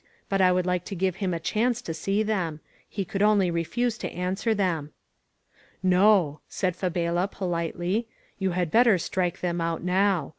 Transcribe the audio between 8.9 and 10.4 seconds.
strike them out now.